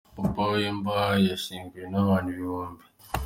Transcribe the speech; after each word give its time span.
Amafoto: 0.07 0.21
Papa 0.29 0.43
Wemba 0.53 0.95
yashyinguwe 1.29 1.85
n’abantu 1.91 2.27
ibihumbi. 2.33 2.83